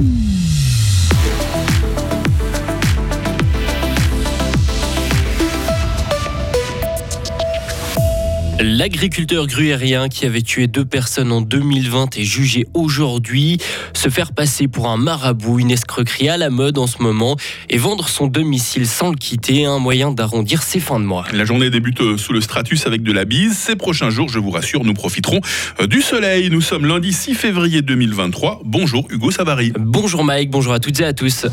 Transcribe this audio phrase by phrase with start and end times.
[0.00, 0.29] Mm-hmm.
[8.62, 13.56] L'agriculteur gruérien qui avait tué deux personnes en 2020 est jugé aujourd'hui.
[13.94, 17.36] Se faire passer pour un marabout, une escroquerie à la mode en ce moment,
[17.70, 21.24] et vendre son domicile sans le quitter, un moyen d'arrondir ses fins de mois.
[21.32, 23.56] La journée débute euh, sous le stratus avec de la bise.
[23.56, 25.40] Ces prochains jours, je vous rassure, nous profiterons
[25.80, 26.50] euh, du soleil.
[26.50, 28.60] Nous sommes lundi 6 février 2023.
[28.66, 29.72] Bonjour Hugo Savary.
[29.78, 31.46] Bonjour Mike, bonjour à toutes et à tous.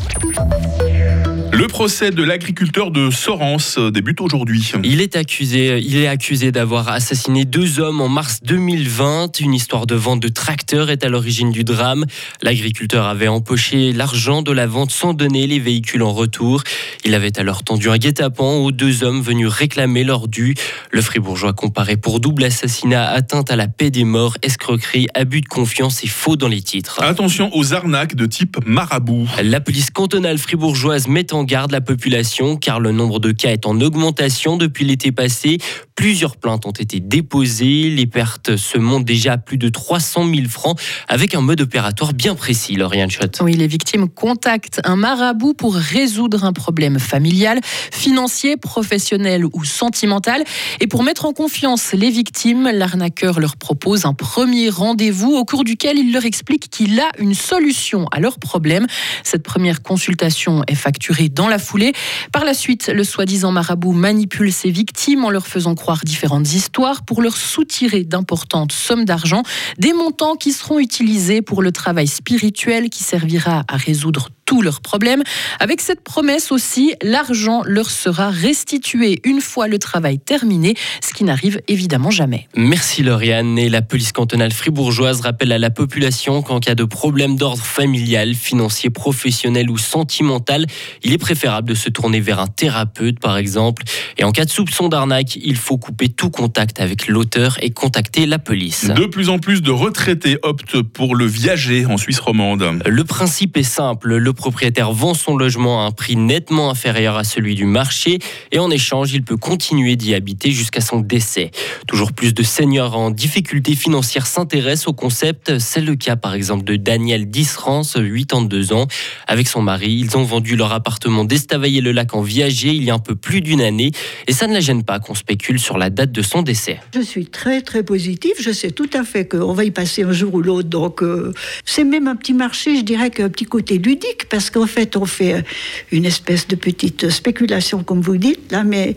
[1.58, 4.70] Le procès de l'agriculteur de Sorens débute aujourd'hui.
[4.84, 9.40] Il est accusé, il est accusé d'avoir assassiné deux hommes en mars 2020.
[9.40, 12.06] Une histoire de vente de tracteurs est à l'origine du drame.
[12.42, 16.62] L'agriculteur avait empoché l'argent de la vente sans donner les véhicules en retour.
[17.04, 20.54] Il avait alors tendu un guet-apens aux deux hommes venus réclamer leur dû.
[20.92, 25.48] Le fribourgeois comparé pour double assassinat, atteinte à la paix des morts, escroquerie, abus de
[25.48, 27.02] confiance et faux dans les titres.
[27.02, 29.26] Attention aux arnaques de type marabout.
[29.42, 33.64] La police cantonale fribourgeoise met en garde la population car le nombre de cas est
[33.64, 35.56] en augmentation depuis l'été passé.
[35.96, 37.88] Plusieurs plaintes ont été déposées.
[37.88, 40.78] Les pertes se montent déjà à plus de 300 000 francs
[41.08, 43.38] avec un mode opératoire bien précis, Lauriane Schott.
[43.40, 50.44] Oui, les victimes contactent un marabout pour résoudre un problème familial, financier, professionnel ou sentimental.
[50.80, 55.64] Et pour mettre en confiance les victimes, l'arnaqueur leur propose un premier rendez-vous au cours
[55.64, 58.86] duquel il leur explique qu'il a une solution à leur problème.
[59.24, 61.92] Cette première consultation est facturée dans la foulée.
[62.32, 67.04] Par la suite, le soi-disant marabout manipule ses victimes en leur faisant croire différentes histoires
[67.04, 69.44] pour leur soutirer d'importantes sommes d'argent,
[69.78, 74.80] des montants qui seront utilisés pour le travail spirituel qui servira à résoudre tous leurs
[74.80, 75.22] problèmes.
[75.60, 80.74] Avec cette promesse aussi, l'argent leur sera restitué une fois le travail terminé,
[81.06, 82.48] ce qui n'arrive évidemment jamais.
[82.56, 83.58] Merci Lauriane.
[83.58, 88.34] Et la police cantonale fribourgeoise rappelle à la population qu'en cas de problème d'ordre familial,
[88.34, 90.64] financier, professionnel ou sentimental,
[91.02, 93.82] il est préférable de se tourner vers un thérapeute par exemple.
[94.16, 98.24] Et en cas de soupçon d'arnaque, il faut couper tout contact avec l'auteur et contacter
[98.24, 98.86] la police.
[98.86, 102.64] De plus en plus de retraités optent pour le viager en Suisse romande.
[102.86, 104.16] Le principe est simple.
[104.16, 108.20] Le propriétaire vend son logement à un prix nettement inférieur à celui du marché
[108.52, 111.50] et en échange, il peut continuer d'y habiter jusqu'à son décès.
[111.86, 115.58] Toujours plus de seniors en difficulté financière s'intéressent au concept.
[115.58, 118.86] C'est le cas par exemple de Daniel Disrance, 82 ans.
[119.26, 122.98] Avec son mari, ils ont vendu leur appartement d'Estavayer-le-Lac en Viager il y a un
[122.98, 123.90] peu plus d'une année
[124.26, 126.80] et ça ne la gêne pas qu'on spécule sur la date de son décès.
[126.94, 128.34] Je suis très très positive.
[128.40, 130.68] Je sais tout à fait qu'on va y passer un jour ou l'autre.
[130.68, 131.32] Donc euh,
[131.64, 135.06] c'est même un petit marché, je dirais qu'un petit côté ludique parce qu'en fait, on
[135.06, 135.44] fait
[135.92, 138.96] une espèce de petite spéculation, comme vous dites, là, mais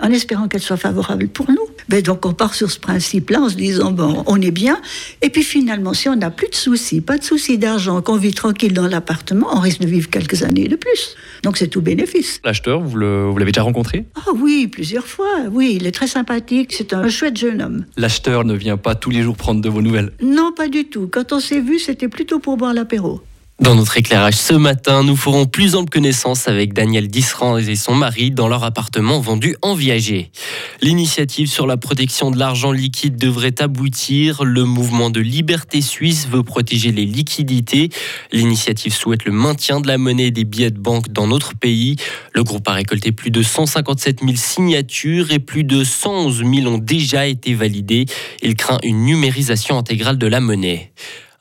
[0.00, 1.66] en espérant qu'elle soit favorable pour nous.
[1.88, 4.80] Mais donc on part sur ce principe-là en se disant bon, on est bien.
[5.22, 8.32] Et puis finalement, si on n'a plus de soucis, pas de soucis d'argent, qu'on vit
[8.32, 11.14] tranquille dans l'appartement, on risque de vivre quelques années de plus.
[11.42, 12.40] Donc c'est tout bénéfice.
[12.44, 14.04] L'acheteur, vous l'avez déjà rencontré?
[14.16, 15.42] Ah oui, plusieurs fois.
[15.52, 16.74] Oui, il est très sympathique.
[16.76, 17.84] C'est un chouette jeune homme.
[17.96, 20.12] L'acheteur ne vient pas tous les jours prendre de vos nouvelles?
[20.22, 21.08] Non, pas du tout.
[21.10, 23.20] Quand on s'est vu, c'était plutôt pour boire l'apéro.
[23.60, 27.94] Dans notre éclairage ce matin, nous ferons plus ample connaissance avec Daniel Disran et son
[27.94, 30.32] mari dans leur appartement vendu en Viager.
[30.82, 34.42] L'initiative sur la protection de l'argent liquide devrait aboutir.
[34.42, 37.90] Le mouvement de liberté suisse veut protéger les liquidités.
[38.32, 41.94] L'initiative souhaite le maintien de la monnaie et des billets de banque dans notre pays.
[42.34, 46.78] Le groupe a récolté plus de 157 000 signatures et plus de 111 000 ont
[46.78, 48.06] déjà été validées.
[48.42, 50.90] Il craint une numérisation intégrale de la monnaie.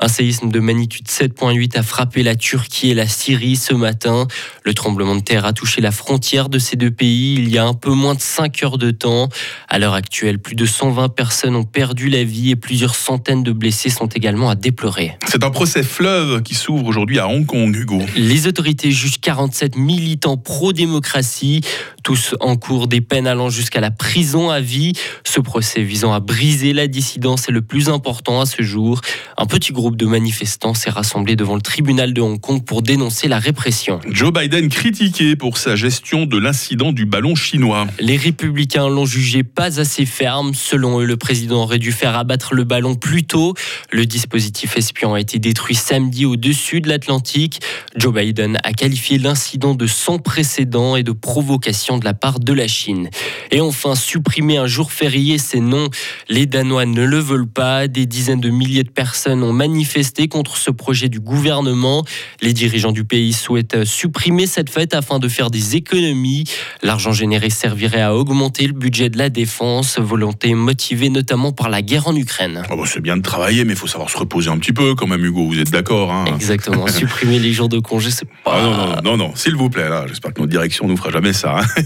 [0.04, 4.28] Un séisme de magnitude 7.8 a frappé la Turquie et la Syrie ce matin.
[4.66, 7.64] Le tremblement de terre a touché la frontière de ces deux pays il y a
[7.64, 9.30] un peu moins de 5 heures de temps.
[9.70, 13.54] À l'heure actuelle, plus de 120 personnes ont perdu la vie et plusieurs centaines de
[13.54, 15.18] blessés sont également à déplorer.
[15.26, 18.02] C'est un procès fleuve qui s'ouvre aujourd'hui à Hong Kong, Hugo.
[18.18, 21.62] Les autorités jugent 47 militants pro-démocratie,
[22.04, 24.92] tous en cours des peines allant jusqu'à la prison à vie.
[25.24, 29.00] Ce procès visant à briser la dissidence est le plus important à ce jour.
[29.38, 33.28] Un petit groupe de manifestants s'est rassemblé devant le tribunal de Hong Kong pour dénoncer
[33.28, 34.00] la répression.
[34.10, 37.86] Joe Biden critiqué pour sa gestion de l'incident du ballon chinois.
[38.00, 40.56] Les républicains l'ont jugé pas assez ferme.
[40.56, 43.54] Selon eux, le président aurait dû faire abattre le ballon plus tôt.
[43.92, 47.60] Le dispositif espion a été détruit samedi au-dessus de l'Atlantique.
[47.96, 52.54] Joe Biden a qualifié l'incident de sans précédent et de provocation de la part de
[52.54, 53.10] la Chine.
[53.52, 55.90] Et enfin, supprimer un jour férié, c'est non.
[56.30, 57.88] Les Danois ne le veulent pas.
[57.88, 62.06] Des dizaines de milliers de personnes ont manifesté manifester contre ce projet du gouvernement.
[62.42, 66.46] Les dirigeants du pays souhaitent supprimer cette fête afin de faire des économies.
[66.84, 71.82] L'argent généré servirait à augmenter le budget de la défense, volonté motivée notamment par la
[71.82, 72.64] guerre en Ukraine.
[72.72, 74.96] Oh, bah, c'est bien de travailler, mais il faut savoir se reposer un petit peu
[74.96, 75.48] quand même, Hugo.
[75.48, 76.88] Vous êtes d'accord hein Exactement.
[76.94, 78.54] supprimer les jours de congé, c'est pas.
[78.56, 80.06] Ah non, non, non, non, s'il vous plaît, là.
[80.08, 81.60] J'espère que notre direction nous fera jamais ça.
[81.60, 81.82] hein.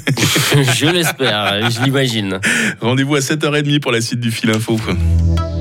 [0.75, 2.39] je l'espère, je l'imagine.
[2.79, 4.77] Rendez-vous à 7h30 pour la suite du fil info.